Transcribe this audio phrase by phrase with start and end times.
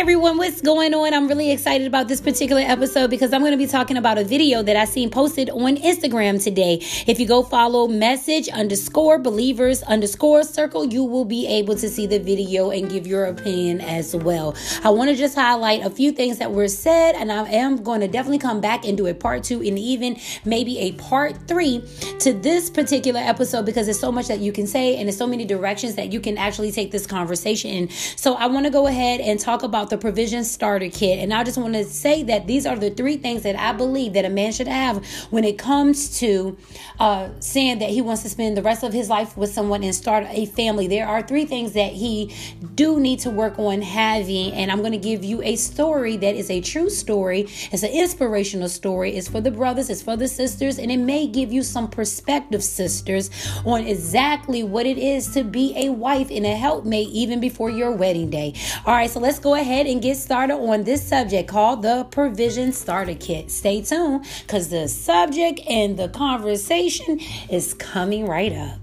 [0.00, 1.12] everyone, what's going on?
[1.12, 4.24] I'm really excited about this particular episode because I'm going to be talking about a
[4.24, 6.78] video that I seen posted on Instagram today.
[7.06, 12.06] If you go follow message underscore believers underscore circle, you will be able to see
[12.06, 14.56] the video and give your opinion as well.
[14.82, 18.00] I want to just highlight a few things that were said, and I am going
[18.00, 21.84] to definitely come back and do a part two and even maybe a part three
[22.20, 25.26] to this particular episode because there's so much that you can say and there's so
[25.26, 27.90] many directions that you can actually take this conversation in.
[28.16, 31.18] So I want to go ahead and talk about the provision starter kit.
[31.18, 34.14] And I just want to say that these are the three things that I believe
[34.14, 36.56] that a man should have when it comes to
[36.98, 39.94] uh, saying that he wants to spend the rest of his life with someone and
[39.94, 40.88] start a family.
[40.88, 42.34] There are three things that he
[42.74, 44.52] do need to work on having.
[44.52, 47.42] And I'm going to give you a story that is a true story.
[47.72, 49.16] It's an inspirational story.
[49.16, 52.62] It's for the brothers, it's for the sisters, and it may give you some perspective,
[52.62, 53.30] sisters,
[53.64, 57.92] on exactly what it is to be a wife and a helpmate even before your
[57.92, 58.54] wedding day.
[58.86, 62.72] All right, so let's go ahead and get started on this subject called the Provision
[62.72, 63.50] Starter Kit.
[63.50, 68.78] Stay tuned because the subject and the conversation is coming right up.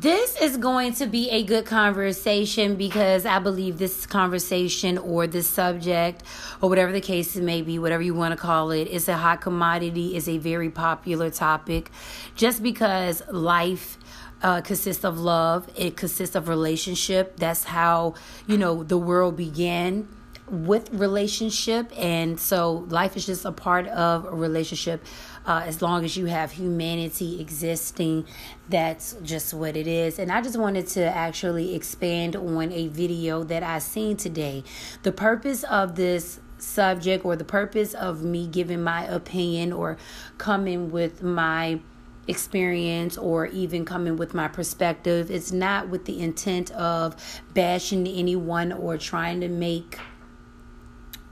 [0.00, 5.48] This is going to be a good conversation because I believe this conversation or this
[5.48, 6.22] subject
[6.62, 9.40] or whatever the case may be, whatever you want to call it, is a hot
[9.40, 11.90] commodity, is a very popular topic
[12.36, 13.98] just because life
[14.42, 17.36] uh, consists of love, it consists of relationship.
[17.36, 18.14] That's how,
[18.46, 20.08] you know, the world began
[20.50, 21.92] with relationship.
[21.96, 25.04] And so life is just a part of a relationship
[25.46, 28.26] uh, as long as you have humanity existing
[28.68, 30.18] that's just what it is.
[30.18, 34.62] And i just wanted to actually expand on a video that i seen today.
[35.02, 39.96] The purpose of this subject or the purpose of me giving my opinion or
[40.36, 41.80] coming with my
[42.28, 48.70] experience or even coming with my perspective it's not with the intent of bashing anyone
[48.70, 49.98] or trying to make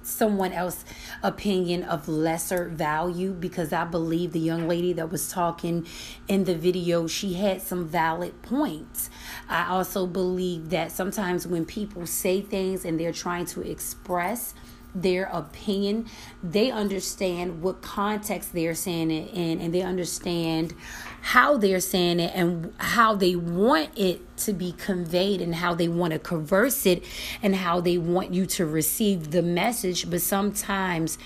[0.07, 0.85] someone else
[1.23, 5.87] opinion of lesser value because I believe the young lady that was talking
[6.29, 9.11] in the video she had some valid points.
[9.49, 14.55] I also believe that sometimes when people say things and they're trying to express
[15.03, 16.07] their opinion,
[16.43, 20.75] they understand what context they're saying it in and they understand
[21.21, 25.89] how they're saying it and how they want it to be conveyed and how they
[25.89, 27.03] want to converse it
[27.43, 30.09] and how they want you to receive the message.
[30.09, 31.19] But sometimes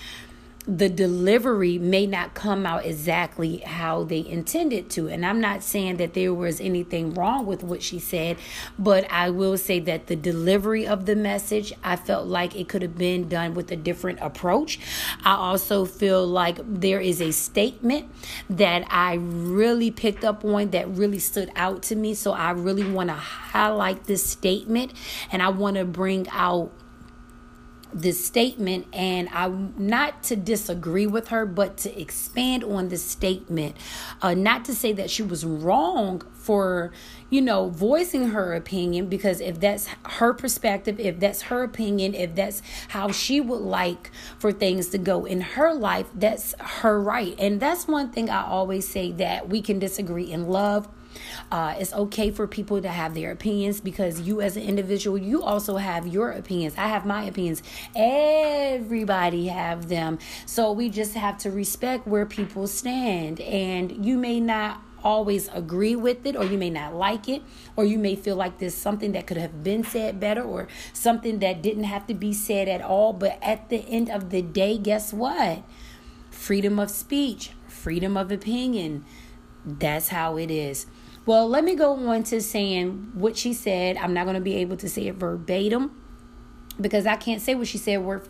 [0.67, 5.07] the delivery may not come out exactly how they intended to.
[5.07, 8.37] And I'm not saying that there was anything wrong with what she said,
[8.77, 12.83] but I will say that the delivery of the message, I felt like it could
[12.83, 14.79] have been done with a different approach.
[15.25, 18.11] I also feel like there is a statement
[18.49, 22.13] that I really picked up on that really stood out to me.
[22.13, 24.93] So I really want to highlight this statement
[25.31, 26.71] and I want to bring out
[27.93, 33.75] this statement and I'm not to disagree with her, but to expand on this statement.
[34.21, 36.91] Uh, not to say that she was wrong for,
[37.29, 42.35] you know, voicing her opinion, because if that's her perspective, if that's her opinion, if
[42.35, 47.35] that's how she would like for things to go in her life, that's her right.
[47.37, 50.87] And that's one thing I always say that we can disagree in love
[51.51, 55.43] uh, it's okay for people to have their opinions because you, as an individual, you
[55.43, 56.73] also have your opinions.
[56.77, 57.61] I have my opinions.
[57.95, 60.19] Everybody have them.
[60.45, 63.41] So we just have to respect where people stand.
[63.41, 67.41] And you may not always agree with it or you may not like it
[67.75, 71.39] or you may feel like there's something that could have been said better or something
[71.39, 74.77] that didn't have to be said at all but at the end of the day
[74.77, 75.63] guess what
[76.29, 79.03] freedom of speech freedom of opinion
[79.65, 80.85] that's how it is
[81.31, 83.95] well, let me go on to saying what she said.
[83.95, 85.95] I'm not going to be able to say it verbatim
[86.81, 88.27] because I can't say what she said word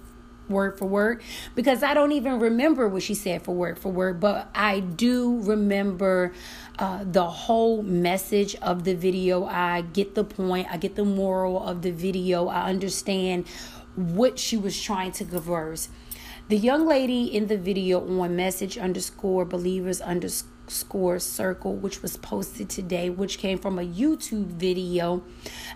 [0.47, 1.23] word for word
[1.55, 5.39] because I don't even remember what she said for word for word, but I do
[5.41, 6.31] remember
[6.77, 9.45] uh, the whole message of the video.
[9.45, 13.47] I get the point, I get the moral of the video, I understand
[13.95, 15.89] what she was trying to converse.
[16.49, 22.17] The young lady in the video on message underscore believers underscore score circle which was
[22.17, 25.23] posted today which came from a youtube video.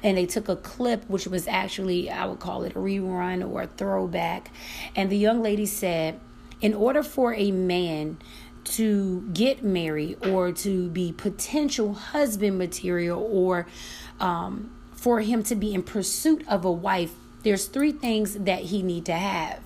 [0.02, 3.64] And they took a clip which was actually i would call it a rerun or
[3.64, 4.52] a throwback.
[4.96, 6.20] And the young lady said
[6.62, 8.18] in order for a man
[8.64, 13.68] to get married or to be potential husband material or
[14.20, 17.14] um, for him to be in pursuit of a wife
[17.44, 19.60] there's three things that he need to have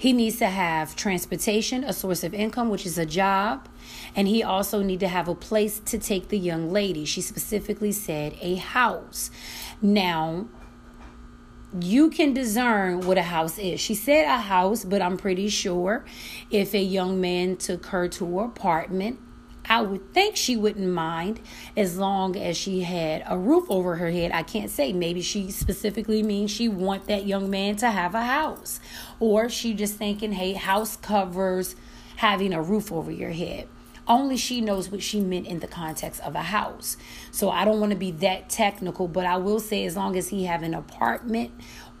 [0.00, 3.68] He needs to have transportation, a source of income, which is a job,
[4.16, 7.04] and he also need to have a place to take the young lady.
[7.04, 9.30] She specifically said a house.
[9.82, 10.46] Now,
[11.78, 13.78] you can discern what a house is.
[13.78, 16.06] She said a house, but I'm pretty sure
[16.50, 19.18] if a young man took her to her apartment,
[19.70, 21.38] I would think she wouldn't mind
[21.76, 24.32] as long as she had a roof over her head.
[24.32, 24.92] I can't say.
[24.92, 28.80] Maybe she specifically means she want that young man to have a house.
[29.20, 31.76] Or she just thinking, hey, house covers
[32.16, 33.68] having a roof over your head.
[34.08, 36.96] Only she knows what she meant in the context of a house.
[37.30, 40.30] So I don't want to be that technical, but I will say as long as
[40.30, 41.52] he have an apartment,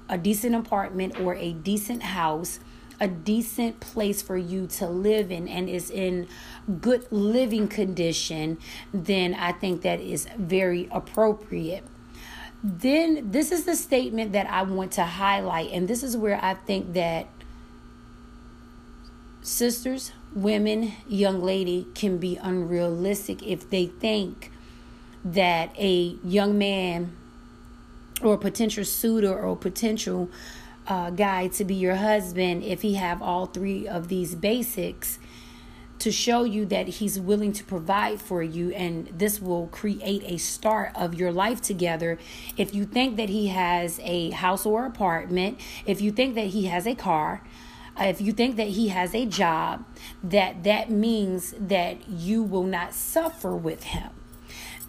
[0.08, 2.58] a decent apartment or a decent house,
[3.00, 6.28] a decent place for you to live in and is in
[6.80, 8.58] good living condition,
[8.92, 11.84] then I think that is very appropriate.
[12.62, 16.54] Then this is the statement that I want to highlight and this is where I
[16.54, 17.26] think that
[19.40, 24.52] sisters women, young lady can be unrealistic if they think
[25.24, 27.16] that a young man
[28.22, 30.30] or a potential suitor or potential
[30.90, 35.20] uh, guy to be your husband if he have all three of these basics
[36.00, 40.36] to show you that he's willing to provide for you and this will create a
[40.36, 42.18] start of your life together.
[42.56, 46.66] If you think that he has a house or apartment if you think that he
[46.66, 47.42] has a car
[47.98, 49.84] if you think that he has a job
[50.24, 54.10] that that means that you will not suffer with him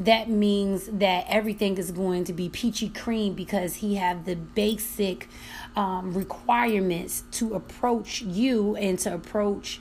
[0.05, 5.27] that means that everything is going to be peachy cream because he have the basic
[5.75, 9.79] um, requirements to approach you and to approach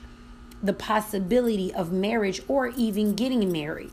[0.63, 3.91] the possibility of marriage or even getting married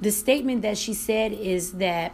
[0.00, 2.12] the statement that she said is that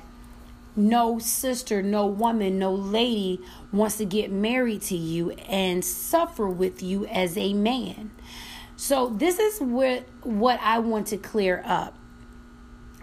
[0.77, 3.41] no sister, no woman, no lady
[3.73, 8.11] wants to get married to you and suffer with you as a man.
[8.77, 11.97] So this is what what I want to clear up.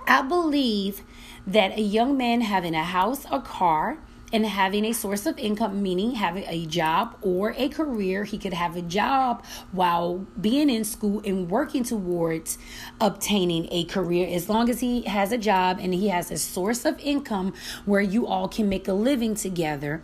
[0.07, 1.03] I believe
[1.45, 3.97] that a young man having a house, a car,
[4.33, 8.23] and having a source of income, meaning having a job or a career.
[8.25, 12.57] He could have a job while being in school and working towards
[12.99, 16.83] obtaining a career as long as he has a job and he has a source
[16.83, 17.53] of income
[17.85, 20.01] where you all can make a living together.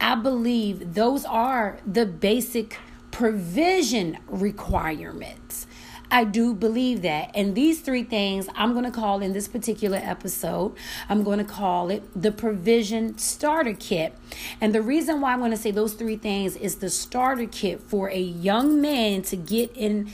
[0.00, 2.78] I believe those are the basic
[3.10, 5.66] provision requirements.
[6.10, 7.30] I do believe that.
[7.34, 10.74] And these three things I'm going to call in this particular episode,
[11.08, 14.16] I'm going to call it the provision starter kit.
[14.60, 17.80] And the reason why I'm going to say those three things is the starter kit
[17.80, 20.10] for a young man to get in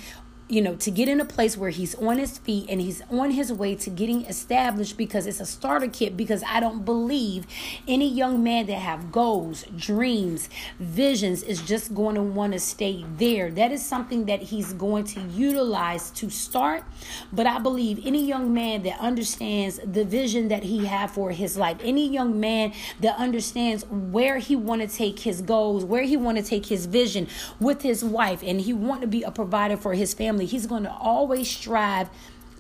[0.52, 3.30] you know, to get in a place where he's on his feet and he's on
[3.30, 7.46] his way to getting established because it's a starter kit because I don't believe
[7.88, 13.02] any young man that have goals, dreams, visions is just going to want to stay
[13.16, 13.50] there.
[13.50, 16.84] That is something that he's going to utilize to start,
[17.32, 21.56] but I believe any young man that understands the vision that he have for his
[21.56, 26.18] life, any young man that understands where he want to take his goals, where he
[26.18, 27.26] want to take his vision
[27.58, 30.50] with his wife and he want to be a provider for his family family.
[30.50, 32.08] He's going to always strive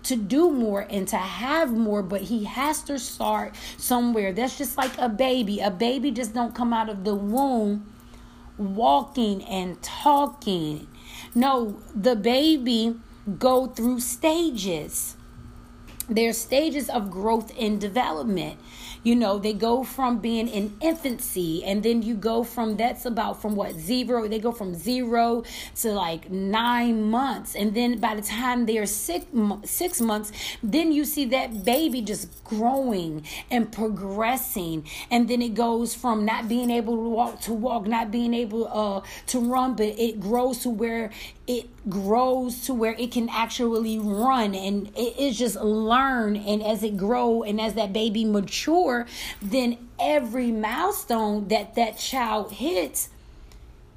[0.04, 4.32] to do more and to have more but he has to start somewhere.
[4.32, 5.60] That's just like a baby.
[5.60, 7.92] A baby just don't come out of the womb
[8.58, 10.88] walking and talking.
[11.34, 12.96] No the baby
[13.38, 15.16] go through stages.
[16.08, 18.58] There's stages of growth and development
[19.02, 23.40] you know they go from being in infancy and then you go from that's about
[23.40, 25.42] from what zero they go from zero
[25.76, 27.54] to like nine months.
[27.54, 29.26] And then by the time they're six
[29.64, 30.32] six months
[30.62, 34.86] then you see that baby just growing and progressing.
[35.10, 38.68] And then it goes from not being able to walk to walk not being able
[38.68, 41.10] uh, to run but it grows to where
[41.46, 46.36] it grows to where it can actually run and it is just learn.
[46.36, 49.06] And as it grow and as that baby mature
[49.40, 53.08] then every milestone that that child hits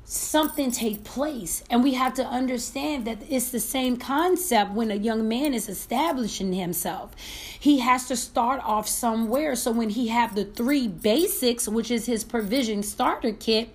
[0.05, 1.63] something take place.
[1.69, 5.67] And we have to understand that it's the same concept when a young man is
[5.67, 7.12] establishing himself.
[7.59, 9.55] He has to start off somewhere.
[9.55, 13.69] So when he have the three basics which is his provision starter kit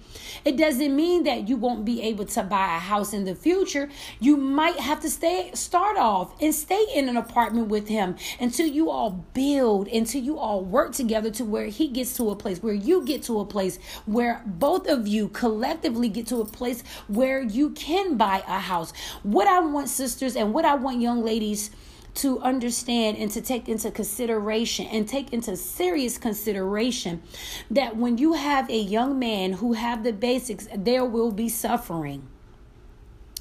[0.44, 3.90] it doesn't mean that you won't be able to buy a house in the future.
[4.20, 8.66] You might have to stay start off and stay in an apartment with him until
[8.66, 12.62] you all build until you all work together to where he gets to a place
[12.62, 16.83] where you get to a place where both of you collectively get to a place
[17.09, 21.23] where you can buy a house what i want sisters and what i want young
[21.25, 21.71] ladies
[22.15, 27.23] to understand and to take into consideration and take into serious consideration
[27.71, 32.27] that when you have a young man who have the basics there will be suffering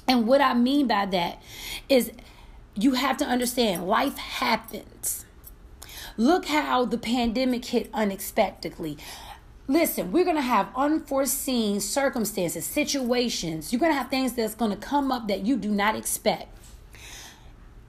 [0.08, 1.40] And what I mean by that
[1.88, 2.10] is
[2.74, 5.24] you have to understand life happens.
[6.16, 8.98] Look how the pandemic hit unexpectedly.
[9.70, 13.72] Listen, we're going to have unforeseen circumstances, situations.
[13.72, 16.48] You're going to have things that's going to come up that you do not expect.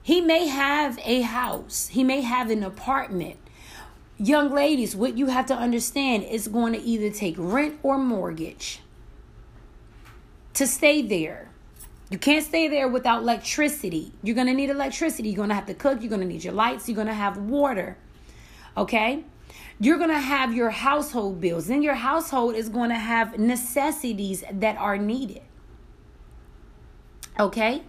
[0.04, 3.38] He may have a house, he may have an apartment.
[4.20, 8.82] Young ladies, what you have to understand is going to either take rent or mortgage
[10.54, 11.50] to stay there.
[12.12, 14.12] You can't stay there without electricity.
[14.22, 15.30] You're going to need electricity.
[15.30, 16.02] You're going to have to cook.
[16.02, 16.88] You're going to need your lights.
[16.88, 17.98] You're going to have water.
[18.78, 19.24] Okay?
[19.82, 21.66] You're going to have your household bills.
[21.66, 25.42] Then your household is going to have necessities that are needed.
[27.40, 27.82] Okay?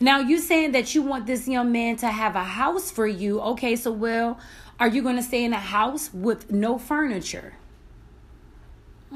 [0.00, 3.42] Now, you saying that you want this young man to have a house for you.
[3.42, 4.38] Okay, so well,
[4.80, 7.52] are you going to stay in a house with no furniture?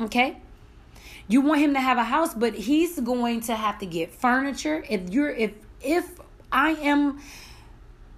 [0.02, 0.36] Okay?
[1.28, 4.84] You want him to have a house, but he's going to have to get furniture.
[4.86, 6.20] If you're if if
[6.50, 7.22] I am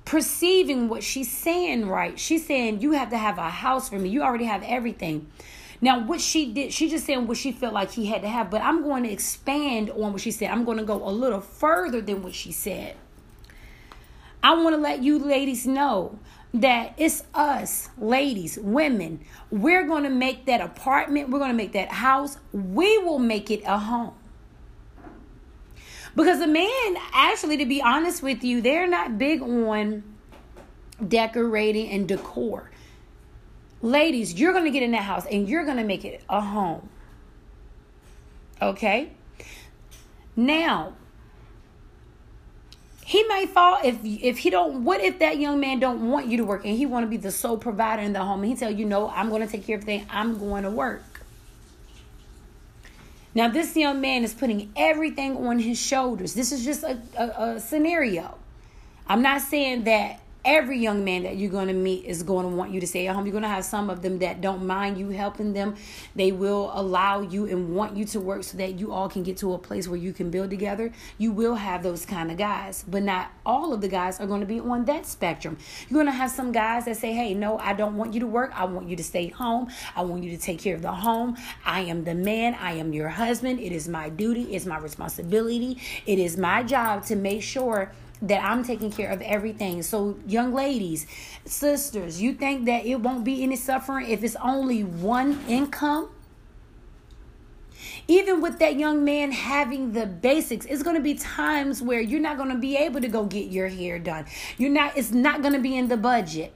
[0.05, 4.09] perceiving what she's saying right, she's saying you have to have a house for me.
[4.09, 5.31] You already have everything.
[5.81, 8.51] Now, what she did, she just saying what she felt like he had to have,
[8.51, 10.51] but I'm going to expand on what she said.
[10.51, 12.97] I'm going to go a little further than what she said.
[14.43, 16.19] I want to let you ladies know
[16.55, 19.21] that it's us, ladies, women.
[19.51, 23.51] We're going to make that apartment, we're going to make that house, we will make
[23.51, 24.15] it a home.
[26.17, 30.03] Because the man, actually, to be honest with you, they're not big on
[31.07, 32.71] decorating and decor.
[33.83, 36.41] Ladies, you're going to get in that house and you're going to make it a
[36.41, 36.89] home.
[38.63, 39.11] Okay?
[40.37, 40.95] Now,
[43.05, 46.39] he may fall if if he don't what if that young man don't want you
[46.39, 48.57] to work and he want to be the sole provider in the home and he
[48.57, 51.14] tell you no i'm going to take care of everything i'm going to work
[53.35, 56.35] now this young man is putting everything on his shoulders.
[56.35, 58.37] This is just a, a, a scenario.
[59.07, 62.55] I'm not saying that every young man that you're going to meet is going to
[62.55, 63.25] want you to stay at home.
[63.25, 65.77] You're going to have some of them that don't mind you helping them.
[66.15, 69.37] They will allow you and want you to work so that you all can get
[69.39, 70.93] to a place where you can build together.
[71.19, 74.41] You will have those kind of guys, but not all of the guys are going
[74.41, 75.57] to be on that spectrum.
[75.89, 78.27] You're going to have some guys that say, hey, no, I don't want you to
[78.27, 78.53] work.
[78.55, 79.69] I want you to stay home.
[79.97, 81.37] I want you to take care of the home.
[81.65, 82.55] I am the man.
[82.55, 83.61] I am your husband.
[83.61, 84.55] It is my duty.
[84.55, 85.79] It's my responsibility.
[86.07, 87.93] It is my job to make sure
[88.29, 89.83] that I'm taking care of everything.
[89.83, 91.07] So, young ladies,
[91.45, 96.11] sisters, you think that it won't be any suffering if it's only one income?
[98.09, 102.21] Even with that young man having the basics, it's going to be times where you're
[102.21, 104.27] not going to be able to go get your hair done.
[104.59, 106.53] You're not it's not going to be in the budget.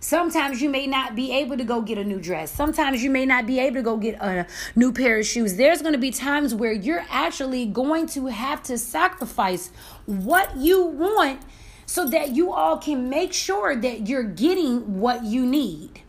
[0.00, 2.52] Sometimes you may not be able to go get a new dress.
[2.52, 4.46] Sometimes you may not be able to go get a
[4.76, 5.56] new pair of shoes.
[5.56, 9.72] There's going to be times where you're actually going to have to sacrifice
[10.08, 11.42] what you want
[11.84, 16.00] so that you all can make sure that you're getting what you need.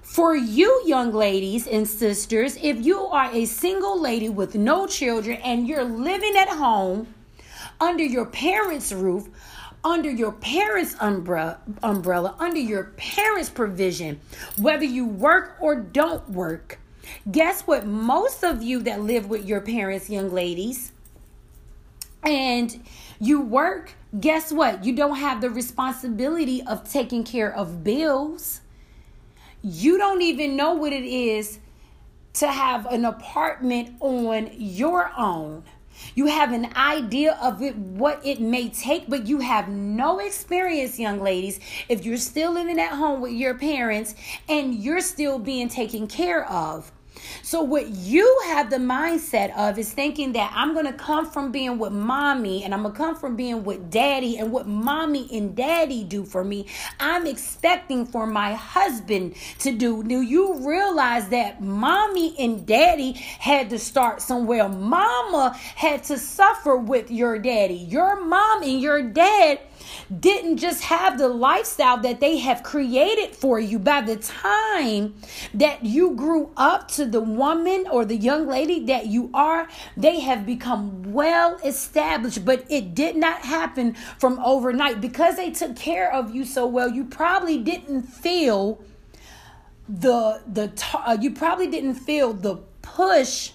[0.00, 5.38] For you, young ladies and sisters, if you are a single lady with no children
[5.42, 7.12] and you're living at home
[7.80, 9.28] under your parents' roof,
[9.82, 14.20] under your parents' umbrella, under your parents' provision,
[14.56, 16.78] whether you work or don't work.
[17.30, 17.86] Guess what?
[17.86, 20.92] Most of you that live with your parents, young ladies,
[22.22, 22.82] and
[23.18, 24.84] you work, guess what?
[24.84, 28.60] You don't have the responsibility of taking care of bills.
[29.62, 31.58] You don't even know what it is
[32.34, 35.64] to have an apartment on your own.
[36.14, 40.98] You have an idea of it, what it may take, but you have no experience,
[40.98, 41.58] young ladies.
[41.88, 44.14] If you're still living at home with your parents
[44.48, 46.92] and you're still being taken care of,
[47.42, 51.52] so, what you have the mindset of is thinking that I'm going to come from
[51.52, 55.28] being with mommy and I'm going to come from being with daddy and what mommy
[55.32, 56.66] and daddy do for me.
[57.00, 60.02] I'm expecting for my husband to do.
[60.02, 64.68] Do you realize that mommy and daddy had to start somewhere?
[64.68, 67.74] Mama had to suffer with your daddy.
[67.74, 69.60] Your mom and your dad
[70.20, 73.78] didn't just have the lifestyle that they have created for you.
[73.78, 75.14] By the time
[75.54, 80.20] that you grew up to the woman or the young lady that you are they
[80.20, 82.44] have become well established.
[82.44, 85.00] But it did not happen from overnight.
[85.00, 88.82] Because they took care of you so well you probably didn't feel
[89.88, 93.52] the the uh, you probably didn't feel the push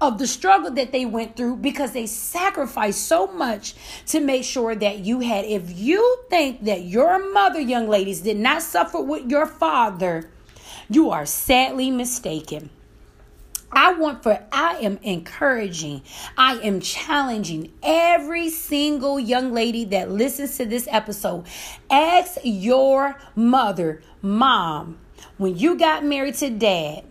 [0.00, 3.74] of the struggle that they went through because they sacrificed so much
[4.06, 5.44] to make sure that you had.
[5.44, 10.30] If you think that your mother, young ladies, did not suffer with your father,
[10.88, 12.70] you are sadly mistaken.
[13.70, 16.02] I want for, I am encouraging,
[16.38, 21.44] I am challenging every single young lady that listens to this episode.
[21.90, 24.98] Ask your mother, mom,
[25.36, 27.04] when you got married to dad,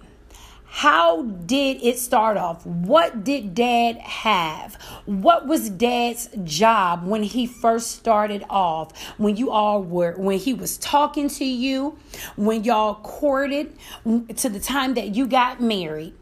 [0.69, 2.65] how did it start off?
[2.65, 4.75] What did dad have?
[5.05, 8.91] What was dad's job when he first started off?
[9.17, 11.97] When you all were, when he was talking to you,
[12.35, 16.13] when y'all courted, to the time that you got married?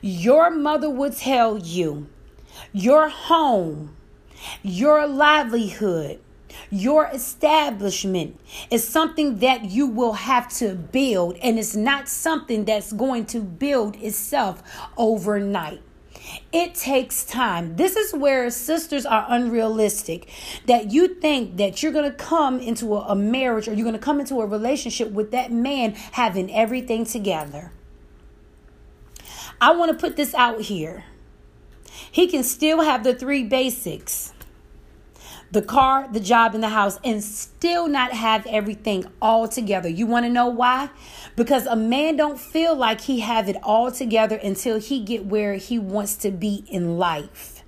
[0.00, 2.08] Your mother would tell you
[2.72, 3.96] your home,
[4.62, 6.20] your livelihood,
[6.70, 8.38] your establishment
[8.70, 13.40] is something that you will have to build, and it's not something that's going to
[13.40, 14.62] build itself
[14.96, 15.82] overnight.
[16.52, 17.76] It takes time.
[17.76, 20.28] This is where sisters are unrealistic.
[20.66, 23.94] That you think that you're going to come into a, a marriage or you're going
[23.94, 27.72] to come into a relationship with that man having everything together.
[29.60, 31.04] I want to put this out here.
[32.10, 34.31] He can still have the three basics
[35.52, 39.88] the car, the job, and the house, and still not have everything all together.
[39.88, 40.88] You want to know why?
[41.36, 45.54] Because a man don't feel like he have it all together until he get where
[45.54, 47.62] he wants to be in life.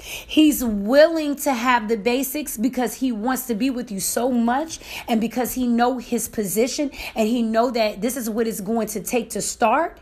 [0.00, 4.78] He's willing to have the basics because he wants to be with you so much
[5.08, 8.86] and because he know his position and he know that this is what it's going
[8.88, 9.98] to take to start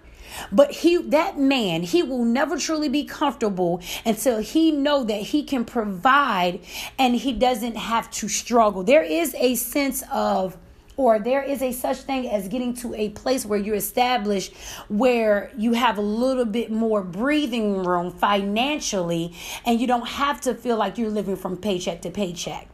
[0.52, 5.42] but he that man, he will never truly be comfortable until he know that he
[5.42, 6.60] can provide
[6.98, 8.82] and he doesn't have to struggle.
[8.82, 10.56] There is a sense of
[10.96, 14.54] or there is a such thing as getting to a place where you're established
[14.88, 20.54] where you have a little bit more breathing room financially and you don't have to
[20.54, 22.68] feel like you're living from paycheck to paycheck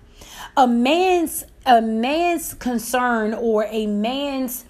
[0.56, 4.64] a man's a man's concern or a man's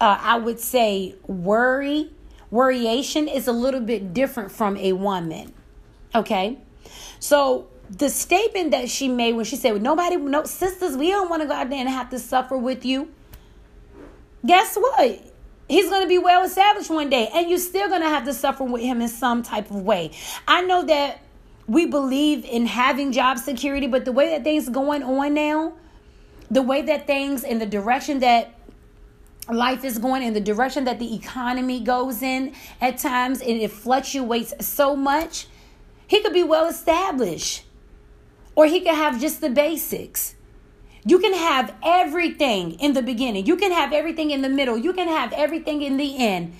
[0.00, 2.10] uh, i would say worry
[2.52, 5.52] Worryation is a little bit different from a woman.
[6.14, 6.58] Okay?
[7.18, 11.28] So the statement that she made when she said, well, Nobody, no sisters, we don't
[11.28, 13.12] want to go out there and have to suffer with you.
[14.44, 15.22] Guess what?
[15.68, 18.34] He's going to be well established one day, and you're still going to have to
[18.34, 20.12] suffer with him in some type of way.
[20.46, 21.20] I know that
[21.66, 25.72] we believe in having job security, but the way that things going on now,
[26.48, 28.55] the way that things in the direction that
[29.50, 33.70] life is going in the direction that the economy goes in at times and it
[33.70, 35.46] fluctuates so much
[36.06, 37.64] he could be well established
[38.54, 40.34] or he could have just the basics.
[41.04, 43.46] You can have everything in the beginning.
[43.46, 44.76] You can have everything in the middle.
[44.76, 46.54] You can have everything in the end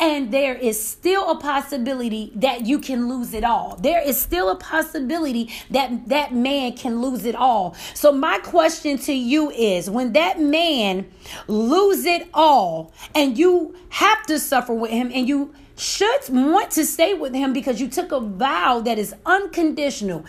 [0.00, 3.76] and there is still a possibility that you can lose it all.
[3.76, 7.76] There is still a possibility that that man can lose it all.
[7.94, 11.06] So my question to you is when that man
[11.46, 16.84] lose it all and you have to suffer with him and you should want to
[16.84, 20.24] stay with him because you took a vow that is unconditional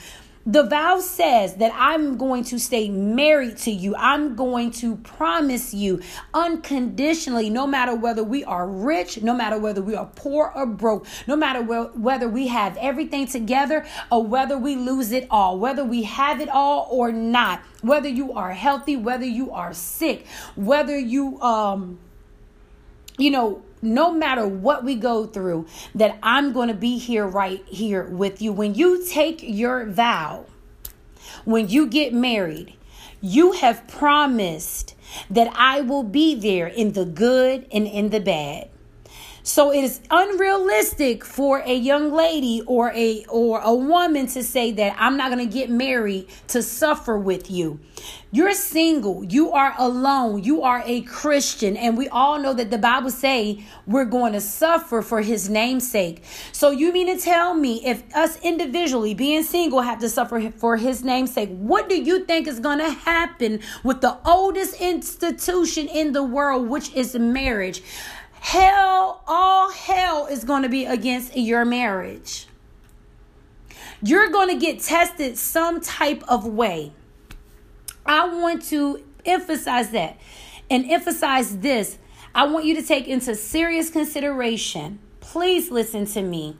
[0.45, 3.95] the vow says that I'm going to stay married to you.
[3.95, 6.01] I'm going to promise you
[6.33, 11.05] unconditionally, no matter whether we are rich, no matter whether we are poor or broke,
[11.27, 16.03] no matter whether we have everything together or whether we lose it all, whether we
[16.03, 20.25] have it all or not, whether you are healthy, whether you are sick,
[20.55, 21.99] whether you, um,
[23.17, 27.63] you know, no matter what we go through, that I'm going to be here right
[27.67, 28.51] here with you.
[28.51, 30.45] When you take your vow,
[31.45, 32.75] when you get married,
[33.21, 34.95] you have promised
[35.29, 38.69] that I will be there in the good and in the bad.
[39.45, 44.71] So it is unrealistic for a young lady or a or a woman to say
[44.71, 47.81] that I'm not going to get married to suffer with you.
[48.31, 52.77] You're single, you are alone, you are a Christian and we all know that the
[52.77, 56.23] Bible say we're going to suffer for his name's sake.
[56.53, 60.77] So you mean to tell me if us individually being single have to suffer for
[60.77, 65.89] his name's sake, what do you think is going to happen with the oldest institution
[65.89, 67.83] in the world which is marriage?
[68.43, 72.45] Hell, all hell is going to be against your marriage.
[74.03, 76.91] You're going to get tested some type of way.
[78.05, 80.19] I want to emphasize that
[80.69, 81.97] and emphasize this.
[82.35, 84.99] I want you to take into serious consideration.
[85.21, 86.57] Please listen to me.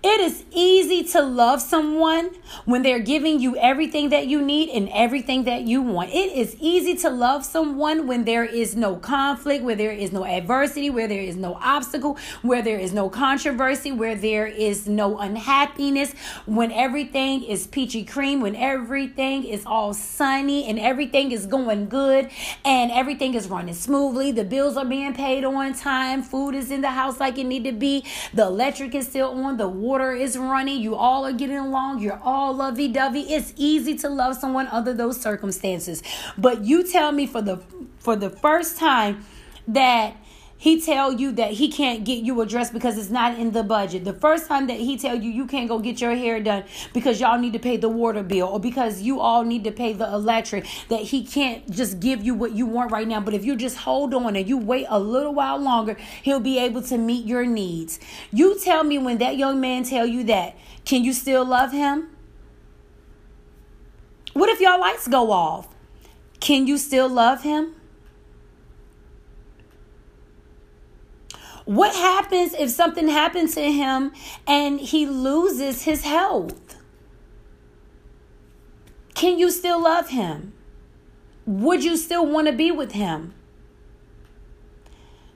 [0.00, 2.30] It is easy to love someone
[2.64, 6.10] when they're giving you everything that you need and everything that you want.
[6.10, 10.24] It is easy to love someone when there is no conflict, where there is no
[10.24, 15.18] adversity, where there is no obstacle, where there is no controversy, where there is no
[15.18, 16.12] unhappiness,
[16.46, 22.30] when everything is peachy cream, when everything is all sunny and everything is going good
[22.64, 24.30] and everything is running smoothly.
[24.30, 27.64] The bills are being paid on time, food is in the house like it need
[27.64, 31.56] to be, the electric is still on, the water is running, you all are getting
[31.56, 33.22] along, you're all lovey dovey.
[33.22, 36.02] It's easy to love someone under those circumstances.
[36.36, 37.58] But you tell me for the
[37.98, 39.24] for the first time
[39.66, 40.16] that
[40.60, 43.62] he tell you that he can't get you a dress because it's not in the
[43.62, 44.04] budget.
[44.04, 47.20] The first time that he tell you you can't go get your hair done because
[47.20, 50.12] y'all need to pay the water bill or because you all need to pay the
[50.12, 53.20] electric that he can't just give you what you want right now.
[53.20, 56.58] But if you just hold on and you wait a little while longer he'll be
[56.58, 58.00] able to meet your needs.
[58.32, 62.08] You tell me when that young man tell you that can you still love him?
[64.32, 65.68] What if y'all lights go off?
[66.40, 67.76] Can you still love him
[71.68, 74.12] What happens if something happens to him
[74.46, 76.76] and he loses his health?
[79.12, 80.54] Can you still love him?
[81.44, 83.34] Would you still want to be with him?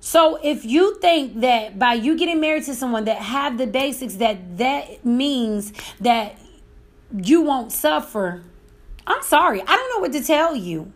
[0.01, 4.14] So if you think that by you getting married to someone that have the basics
[4.14, 6.38] that that means that
[7.14, 8.42] you won't suffer,
[9.07, 9.61] I'm sorry.
[9.61, 10.95] I don't know what to tell you.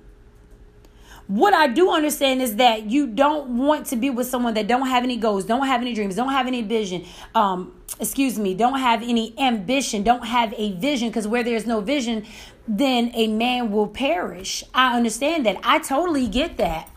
[1.29, 4.87] What I do understand is that you don't want to be with someone that don't
[4.87, 7.05] have any goals, don't have any dreams, don't have any vision.
[7.35, 11.09] Um, excuse me, don't have any ambition, don't have a vision.
[11.09, 12.25] Because where there's no vision,
[12.69, 14.63] then a man will perish.
[14.73, 15.57] I understand that.
[15.65, 16.91] I totally get that.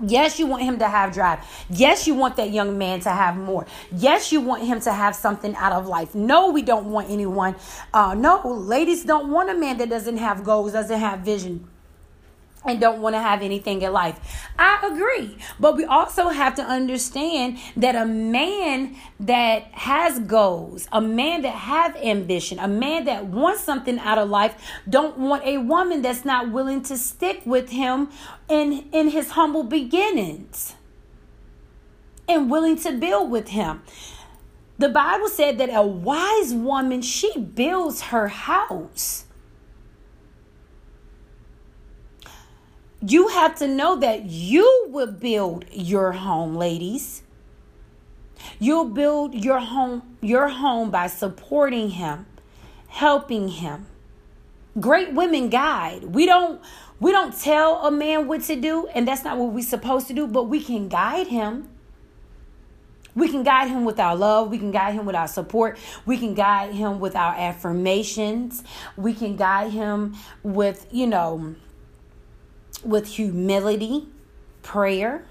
[0.00, 1.40] Yes, you want him to have drive.
[1.70, 3.66] Yes, you want that young man to have more.
[3.96, 6.14] Yes, you want him to have something out of life.
[6.14, 7.56] No, we don't want anyone.
[7.92, 11.68] Uh, no, ladies don't want a man that doesn't have goals, doesn't have vision
[12.64, 14.18] and don't want to have anything in life.
[14.58, 15.38] I agree.
[15.60, 21.54] But we also have to understand that a man that has goals, a man that
[21.54, 24.54] have ambition, a man that wants something out of life
[24.88, 28.08] don't want a woman that's not willing to stick with him
[28.48, 30.74] in in his humble beginnings
[32.28, 33.82] and willing to build with him.
[34.78, 39.24] The Bible said that a wise woman she builds her house.
[43.06, 47.22] You have to know that you will build your home, ladies.
[48.58, 52.24] You'll build your home your home by supporting him,
[52.88, 53.86] helping him.
[54.80, 56.04] Great women guide.
[56.04, 56.62] We don't
[56.98, 60.14] we don't tell a man what to do and that's not what we're supposed to
[60.14, 61.68] do, but we can guide him.
[63.14, 64.50] We can guide him with our love.
[64.50, 65.78] We can guide him with our support.
[66.06, 68.64] We can guide him with our affirmations.
[68.96, 71.54] We can guide him with, you know,
[72.84, 74.08] with humility,
[74.62, 75.24] prayer.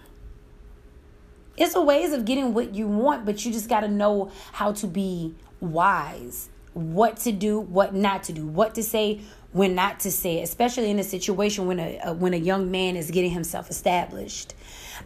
[1.55, 4.71] It's a ways of getting what you want, but you just got to know how
[4.73, 9.21] to be wise, what to do, what not to do, what to say,
[9.53, 12.97] when not to say especially in a situation when a, a when a young man
[12.97, 14.53] is getting himself established.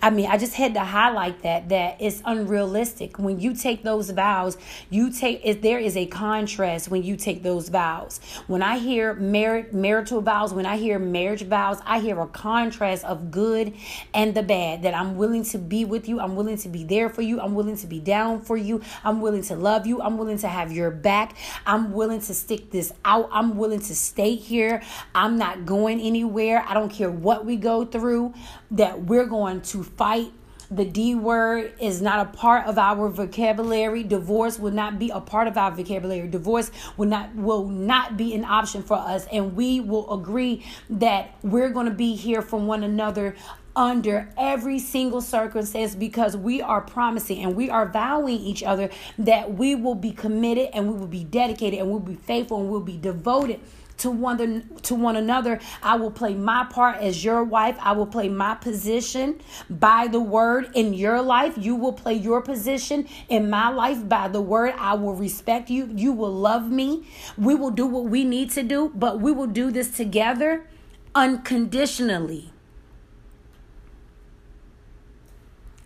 [0.01, 3.17] I mean, I just had to highlight that that it's unrealistic.
[3.19, 4.57] When you take those vows,
[4.89, 8.19] you take if there is a contrast when you take those vows.
[8.47, 13.03] When I hear merit marital vows, when I hear marriage vows, I hear a contrast
[13.05, 13.73] of good
[14.13, 14.83] and the bad.
[14.83, 17.55] That I'm willing to be with you, I'm willing to be there for you, I'm
[17.55, 20.71] willing to be down for you, I'm willing to love you, I'm willing to have
[20.71, 24.81] your back, I'm willing to stick this out, I'm willing to stay here,
[25.15, 26.63] I'm not going anywhere.
[26.67, 28.33] I don't care what we go through,
[28.71, 30.31] that we're going to fight.
[30.69, 34.03] The D word is not a part of our vocabulary.
[34.03, 36.27] Divorce will not be a part of our vocabulary.
[36.27, 41.35] Divorce will not will not be an option for us and we will agree that
[41.41, 43.35] we're going to be here for one another
[43.77, 49.53] under every single circumstance because we are promising and we are vowing each other that
[49.53, 52.81] we will be committed and we will be dedicated and we'll be faithful and we'll
[52.81, 53.59] be devoted
[53.97, 55.59] to one to one another.
[55.81, 57.77] I will play my part as your wife.
[57.81, 61.57] I will play my position by the word in your life.
[61.57, 64.73] You will play your position in my life by the word.
[64.77, 65.89] I will respect you.
[65.93, 67.07] You will love me.
[67.37, 70.67] We will do what we need to do, but we will do this together
[71.15, 72.51] unconditionally.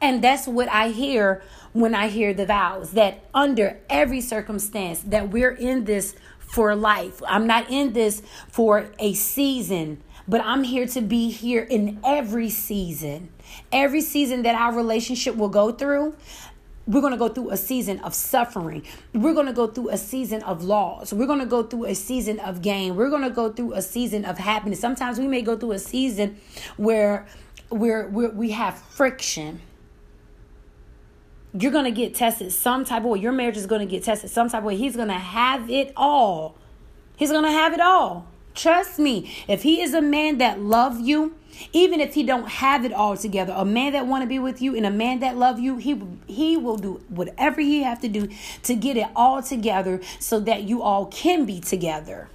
[0.01, 1.43] And that's what I hear
[1.73, 6.15] when I hear the vows that under every circumstance that we're in this
[6.51, 7.21] for life.
[7.27, 12.49] I'm not in this for a season, but I'm here to be here in every
[12.49, 13.29] season.
[13.71, 16.15] Every season that our relationship will go through,
[16.87, 18.83] we're going to go through a season of suffering.
[19.13, 21.13] We're going to go through a season of loss.
[21.13, 22.95] We're going to go through a season of gain.
[22.95, 24.79] We're going to go through a season of happiness.
[24.79, 26.37] Sometimes we may go through a season
[26.77, 27.27] where
[27.69, 29.61] where, where we have friction.
[31.53, 33.19] You're going to get tested some type of way.
[33.19, 34.77] Your marriage is going to get tested some type of way.
[34.77, 36.55] He's going to have it all.
[37.15, 38.27] He's going to have it all.
[38.55, 39.33] Trust me.
[39.47, 41.35] If he is a man that love you,
[41.73, 44.61] even if he don't have it all together a man that want to be with
[44.61, 48.07] you and a man that love you he he will do whatever he have to
[48.07, 48.27] do
[48.63, 52.29] to get it all together so that you all can be together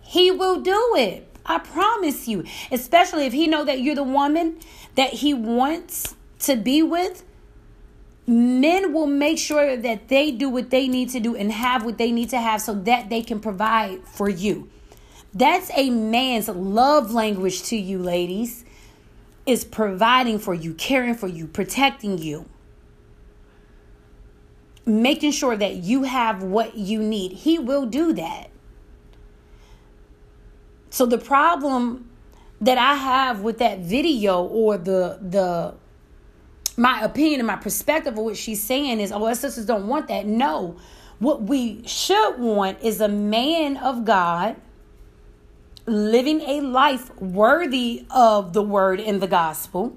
[0.00, 4.58] he will do it i promise you especially if he know that you're the woman
[4.94, 7.24] that he wants to be with
[8.32, 11.98] men will make sure that they do what they need to do and have what
[11.98, 14.68] they need to have so that they can provide for you
[15.34, 18.64] that's a man's love language to you, ladies,
[19.46, 22.48] is providing for you, caring for you, protecting you,
[24.84, 27.32] making sure that you have what you need.
[27.32, 28.50] He will do that.
[30.90, 32.10] So the problem
[32.60, 35.74] that I have with that video or the the
[36.76, 40.08] my opinion and my perspective of what she's saying is, oh, our sisters don't want
[40.08, 40.26] that.
[40.26, 40.76] No.
[41.18, 44.56] What we should want is a man of God
[45.86, 49.96] living a life worthy of the word in the gospel,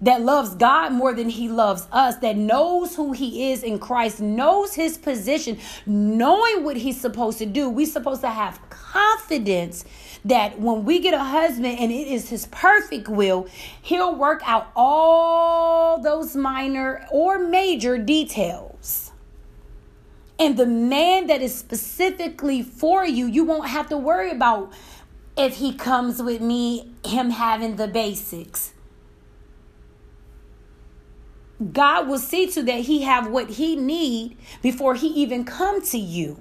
[0.00, 4.20] that loves God more than he loves us, that knows who he is in Christ,
[4.20, 7.68] knows his position, knowing what he's supposed to do.
[7.68, 9.84] We're supposed to have confidence
[10.24, 13.46] that when we get a husband and it is his perfect will,
[13.80, 19.12] he'll work out all those minor or major details
[20.42, 24.72] and the man that is specifically for you, you won't have to worry about
[25.36, 28.72] if he comes with me, him having the basics.
[31.72, 35.98] God will see to that he have what he need before he even come to
[35.98, 36.40] you.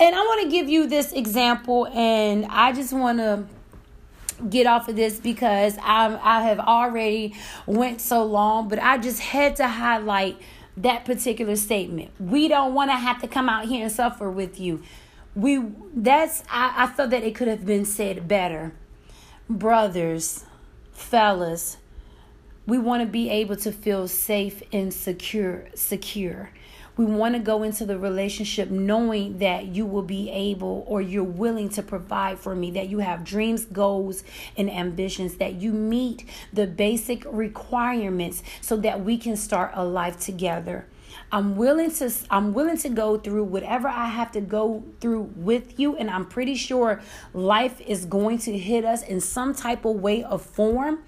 [0.00, 3.44] And I want to give you this example and I just want to
[4.48, 7.34] get off of this because I I have already
[7.66, 10.38] went so long, but I just had to highlight
[10.78, 12.12] that particular statement.
[12.18, 14.82] We don't want to have to come out here and suffer with you.
[15.34, 15.62] We
[15.94, 18.72] that's I, I felt that it could have been said better.
[19.50, 20.46] Brothers,
[20.92, 21.76] fellas,
[22.66, 26.52] we want to be able to feel safe and secure secure
[27.00, 31.24] we want to go into the relationship knowing that you will be able or you're
[31.24, 34.22] willing to provide for me, that you have dreams, goals,
[34.54, 40.20] and ambitions, that you meet the basic requirements so that we can start a life
[40.20, 40.84] together.
[41.32, 45.78] I'm willing to I'm willing to go through whatever I have to go through with
[45.78, 47.00] you and I'm pretty sure
[47.32, 51.00] life is going to hit us in some type of way of form,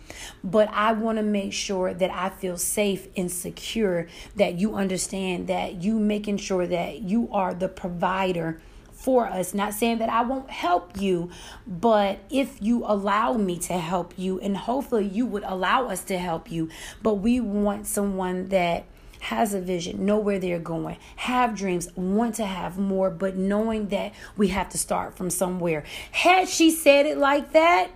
[0.42, 5.48] but I want to make sure that I feel safe and secure that you understand
[5.48, 8.60] that you making sure that you are the provider
[9.02, 9.52] for us.
[9.52, 11.30] Not saying that I won't help you,
[11.66, 16.18] but if you allow me to help you, and hopefully you would allow us to
[16.18, 16.68] help you,
[17.02, 18.84] but we want someone that
[19.22, 23.86] has a vision, know where they're going, have dreams, want to have more, but knowing
[23.86, 25.84] that we have to start from somewhere.
[26.10, 27.92] Had she said it like that,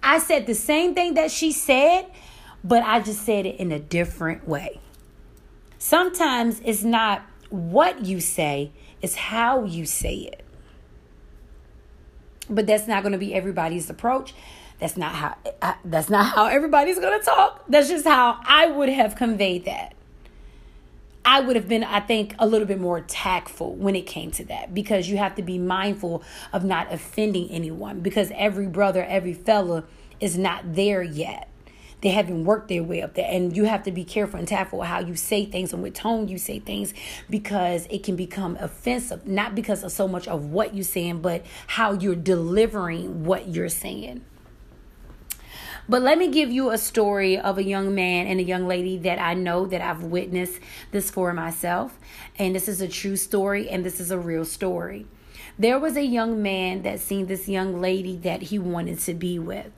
[0.00, 2.06] I said the same thing that she said,
[2.62, 4.78] but I just said it in a different way.
[5.78, 10.44] Sometimes it's not what you say, it's how you say it.
[12.48, 14.34] But that's not going to be everybody's approach.
[14.78, 15.36] That's not how
[15.84, 17.64] that's not how everybody's going to talk.
[17.68, 19.94] That's just how I would have conveyed that.
[21.24, 24.44] I would have been, I think, a little bit more tactful when it came to
[24.46, 29.32] that because you have to be mindful of not offending anyone because every brother, every
[29.32, 29.84] fella
[30.20, 31.48] is not there yet.
[32.00, 33.28] They haven't worked their way up there.
[33.30, 36.26] And you have to be careful and tactful how you say things and what tone
[36.26, 36.92] you say things
[37.30, 41.46] because it can become offensive, not because of so much of what you're saying, but
[41.68, 44.24] how you're delivering what you're saying.
[45.88, 48.96] But let me give you a story of a young man and a young lady
[48.98, 50.60] that I know that I've witnessed
[50.92, 51.98] this for myself.
[52.38, 55.06] And this is a true story and this is a real story.
[55.58, 59.38] There was a young man that seen this young lady that he wanted to be
[59.38, 59.72] with.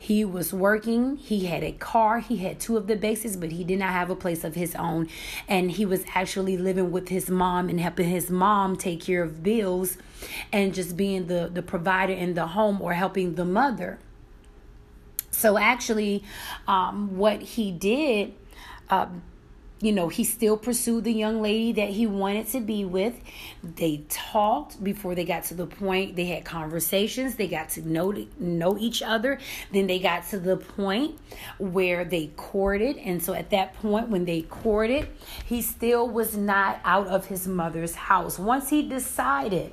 [0.00, 3.64] He was working, he had a car, he had two of the bases, but he
[3.64, 5.08] did not have a place of his own.
[5.48, 9.42] And he was actually living with his mom and helping his mom take care of
[9.42, 9.98] bills
[10.52, 13.98] and just being the, the provider in the home or helping the mother.
[15.38, 16.24] So actually,
[16.66, 18.34] um, what he did.
[18.90, 19.06] Uh,
[19.80, 23.14] you know, he still pursued the young lady that he wanted to be with.
[23.62, 26.16] They talked before they got to the point.
[26.16, 27.36] They had conversations.
[27.36, 29.38] They got to know know each other.
[29.72, 31.20] Then they got to the point
[31.58, 32.96] where they courted.
[32.96, 35.08] And so at that point, when they courted,
[35.44, 38.36] he still was not out of his mother's house.
[38.36, 39.72] Once he decided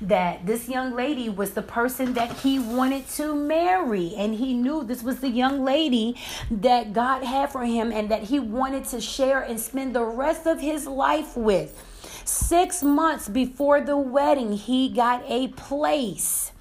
[0.00, 4.14] that this young lady was the person that he wanted to marry.
[4.16, 6.16] And he knew this was the young lady
[6.50, 10.46] that God had for him and that he wanted to share and spend the rest
[10.46, 11.84] of his life with.
[12.24, 16.52] Six months before the wedding, he got a place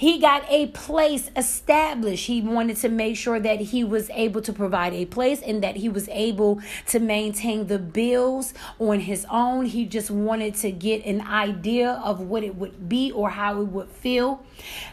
[0.00, 2.26] he got a place established.
[2.26, 5.76] He wanted to make sure that he was able to provide a place and that
[5.76, 9.66] he was able to maintain the bills on his own.
[9.66, 13.64] He just wanted to get an idea of what it would be or how it
[13.64, 14.42] would feel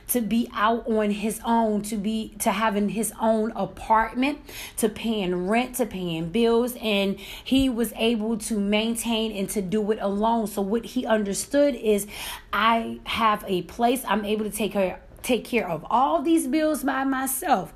[0.10, 4.40] to be out on his own, to be to having his own apartment,
[4.78, 9.92] to paying rent, to paying bills, and he was able to maintain and to do
[9.92, 10.48] it alone.
[10.48, 12.08] So what he understood is
[12.54, 16.84] I have a place, I'm able to take care take care of all these bills
[16.84, 17.74] by myself.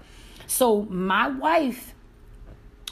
[0.47, 1.93] So my wife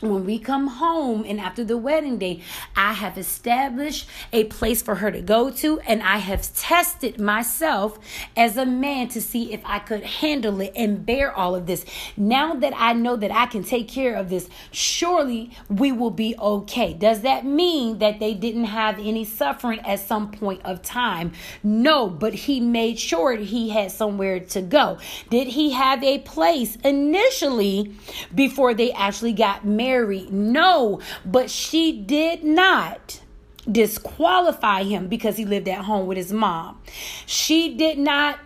[0.02, 2.42] when we come home and after the wedding day,
[2.76, 8.00] I have established a place for her to go to, and I have tested myself
[8.38, 11.86] as a man to see if I could handle it and bear all of this.
[12.16, 16.36] Now that I know that I can take care of this, surely we will be
[16.40, 16.94] okay.
[16.94, 21.34] Does that mean that they didn't have any suffering at some point of time?
[21.64, 24.98] No, but he made sure he had somewhere to go.
[25.30, 27.96] Did he have a place initially
[28.34, 29.89] before they actually got married?
[29.90, 30.32] Married.
[30.32, 33.22] No, but she did not
[33.70, 36.82] disqualify him because he lived at home with his mom.
[37.26, 38.40] She did not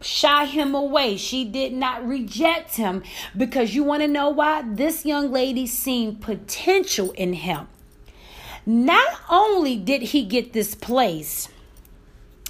[0.00, 1.16] shy him away.
[1.16, 3.02] She did not reject him
[3.36, 4.62] because you want to know why?
[4.62, 7.68] This young lady seen potential in him.
[8.64, 11.48] Not only did he get this place,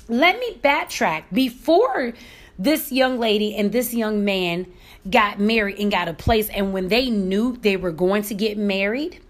[0.08, 1.24] let me backtrack.
[1.32, 2.14] Before
[2.58, 4.66] this young lady and this young man
[5.10, 8.58] got married and got a place, and when they knew they were going to get
[8.58, 9.20] married,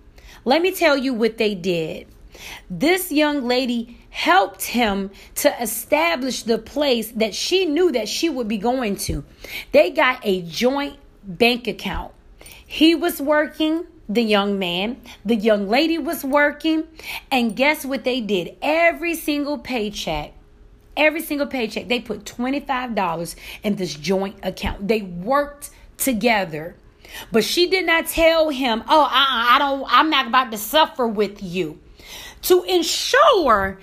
[0.45, 2.07] let me tell you what they did.
[2.69, 8.49] This young lady helped him to establish the place that she knew that she would
[8.49, 9.25] be going to.
[9.73, 12.13] They got a joint bank account.
[12.67, 16.87] He was working, the young man, the young lady was working,
[17.31, 18.57] and guess what they did?
[18.63, 20.33] Every single paycheck
[20.97, 24.89] every single paycheck, they put $25 in this joint account.
[24.89, 26.77] They worked together.
[27.31, 31.07] But she did not tell him, "Oh, uh-uh, I don't I'm not about to suffer
[31.07, 31.79] with you."
[32.43, 33.79] To ensure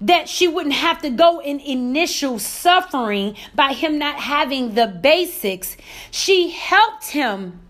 [0.00, 5.76] that she wouldn't have to go in initial suffering by him not having the basics,
[6.10, 7.60] she helped him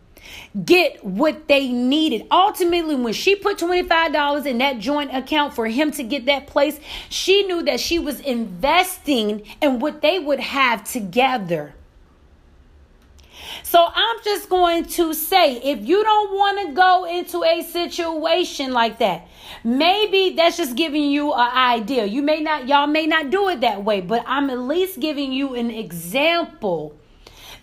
[0.62, 2.26] get what they needed.
[2.30, 6.78] Ultimately, when she put $25 in that joint account for him to get that place,
[7.08, 11.74] she knew that she was investing in what they would have together.
[13.62, 18.72] So I'm just going to say if you don't want to go into a situation
[18.72, 19.26] like that,
[19.64, 22.04] maybe that's just giving you an idea.
[22.04, 25.32] You may not, y'all may not do it that way, but I'm at least giving
[25.32, 26.96] you an example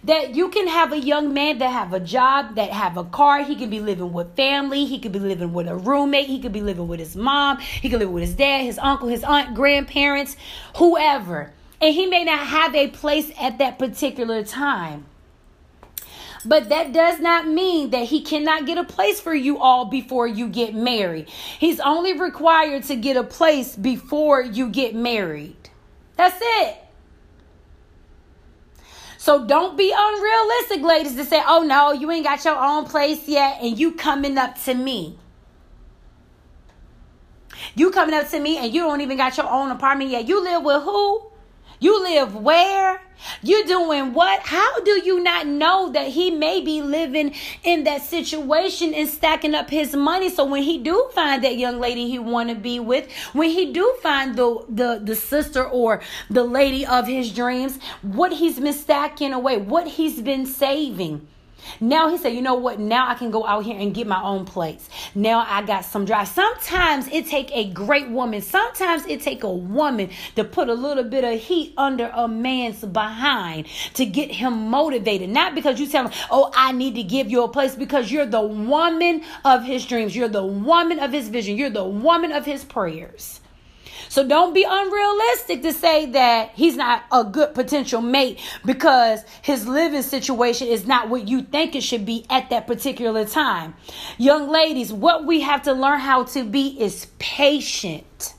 [0.04, 3.44] that you can have a young man that have a job that have a car
[3.44, 6.54] he can be living with family he could be living with a roommate he could
[6.54, 9.54] be living with his mom he could live with his dad his uncle his aunt
[9.54, 10.36] grandparents
[10.78, 15.06] whoever and he may not have a place at that particular time
[16.44, 20.28] but that does not mean that he cannot get a place for you all before
[20.28, 21.30] you get married.
[21.30, 25.70] He's only required to get a place before you get married.
[26.16, 26.78] That's it.
[29.22, 33.28] So don't be unrealistic, ladies, to say, oh no, you ain't got your own place
[33.28, 35.16] yet, and you coming up to me.
[37.76, 40.28] You coming up to me and you don't even got your own apartment yet.
[40.28, 41.31] You live with who?
[41.82, 43.02] You live where?
[43.42, 44.42] You doing what?
[44.42, 49.56] How do you not know that he may be living in that situation and stacking
[49.56, 50.30] up his money?
[50.30, 53.74] So when he do find that young lady he want to be with, when he
[53.74, 58.74] do find the, the the sister or the lady of his dreams, what he's been
[58.74, 61.28] stacking away, what he's been saving.
[61.80, 62.80] Now he said, you know what?
[62.80, 64.90] Now I can go out here and get my own place.
[65.16, 66.28] Now I got some drive.
[66.28, 68.42] Sometimes it take a great woman.
[68.42, 72.84] Sometimes it take a woman to put a little bit of heat under a man's
[72.84, 75.30] behind to get him motivated.
[75.30, 78.26] Not because you tell him, oh, I need to give you a place because you're
[78.26, 80.16] the woman of his dreams.
[80.16, 81.58] You're the woman of his vision.
[81.58, 83.41] You're the woman of his prayers.
[84.12, 89.66] So don't be unrealistic to say that he's not a good potential mate because his
[89.66, 93.74] living situation is not what you think it should be at that particular time.
[94.18, 98.34] Young ladies, what we have to learn how to be is patient.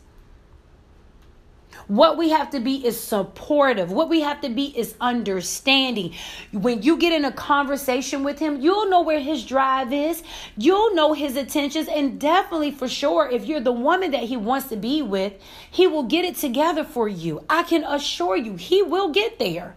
[1.88, 3.90] What we have to be is supportive.
[3.90, 6.14] What we have to be is understanding.
[6.52, 10.22] When you get in a conversation with him, you'll know where his drive is.
[10.56, 11.88] You'll know his intentions.
[11.88, 15.34] And definitely, for sure, if you're the woman that he wants to be with,
[15.70, 17.44] he will get it together for you.
[17.48, 19.74] I can assure you, he will get there.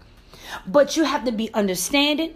[0.68, 2.36] But you have to be understanding,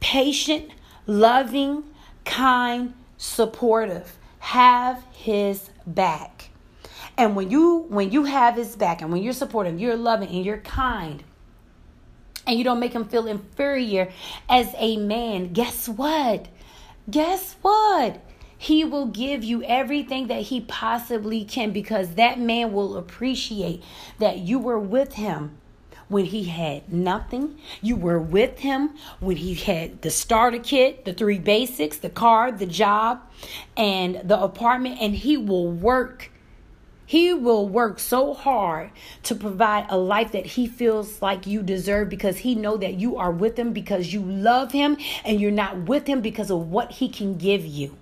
[0.00, 0.70] patient,
[1.06, 1.84] loving,
[2.24, 4.18] kind, supportive.
[4.38, 6.31] Have his back.
[7.16, 10.44] And when you when you have his back and when you're supportive, you're loving and
[10.44, 11.22] you're kind,
[12.46, 14.10] and you don't make him feel inferior
[14.48, 16.48] as a man, guess what?
[17.10, 18.20] Guess what?
[18.56, 23.82] He will give you everything that he possibly can because that man will appreciate
[24.18, 25.58] that you were with him
[26.08, 27.58] when he had nothing.
[27.80, 32.52] You were with him when he had the starter kit, the three basics, the car,
[32.52, 33.20] the job,
[33.76, 36.30] and the apartment, and he will work
[37.12, 38.90] he will work so hard
[39.22, 43.18] to provide a life that he feels like you deserve because he know that you
[43.18, 46.90] are with him because you love him and you're not with him because of what
[46.90, 47.98] he can give you.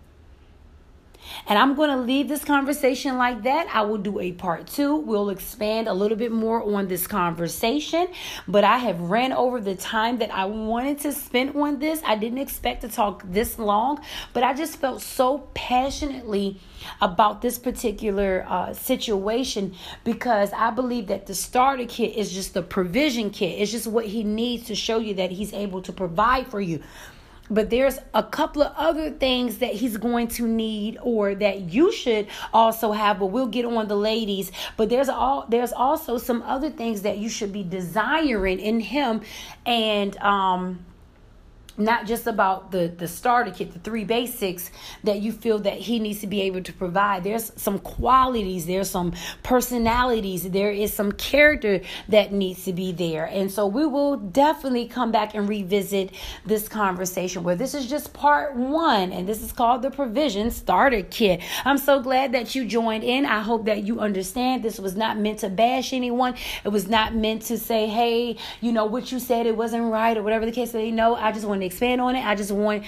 [1.46, 3.68] And I'm going to leave this conversation like that.
[3.74, 4.96] I will do a part two.
[4.96, 8.08] We'll expand a little bit more on this conversation.
[8.46, 12.02] But I have ran over the time that I wanted to spend on this.
[12.04, 14.00] I didn't expect to talk this long,
[14.32, 16.60] but I just felt so passionately
[17.00, 19.74] about this particular uh, situation
[20.04, 23.60] because I believe that the starter kit is just the provision kit.
[23.60, 26.82] It's just what he needs to show you that he's able to provide for you
[27.50, 31.92] but there's a couple of other things that he's going to need or that you
[31.92, 34.50] should also have but we'll get on the ladies.
[34.76, 39.22] But there's all there's also some other things that you should be desiring in him.
[39.66, 40.84] And um
[41.80, 44.70] not just about the the starter kit the three basics
[45.04, 47.24] that you feel that he needs to be able to provide.
[47.24, 49.12] There's some qualities there's some
[49.42, 53.24] personalities there is some character that needs to be there.
[53.24, 56.12] And so we will definitely come back and revisit
[56.44, 61.02] this conversation where this is just part one and this is called the provision starter
[61.02, 61.40] kit.
[61.64, 63.26] I'm so glad that you joined in.
[63.26, 66.34] I hope that you understand this was not meant to bash anyone.
[66.64, 70.16] It was not meant to say hey you know what you said it wasn't right
[70.16, 70.90] or whatever the case may be.
[70.90, 72.24] No i just want to expand on it.
[72.24, 72.84] I just want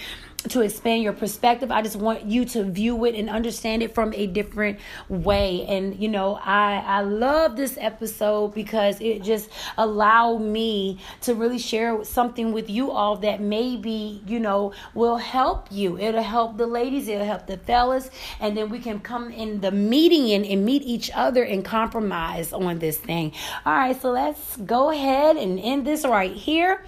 [0.49, 1.70] to expand your perspective.
[1.70, 4.78] I just want you to view it and understand it from a different
[5.09, 5.64] way.
[5.66, 11.59] And you know, I I love this episode because it just allowed me to really
[11.59, 15.99] share something with you all that maybe, you know, will help you.
[15.99, 18.11] It'll help the ladies, it'll help the fellas,
[18.41, 22.53] and then we can come in the meeting and, and meet each other and compromise
[22.53, 23.33] on this thing.
[23.64, 26.83] All right, so let's go ahead and end this right here.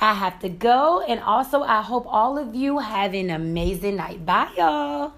[0.00, 4.24] I have to go and also I hope all of you have an amazing night.
[4.24, 5.12] Bye, y'all.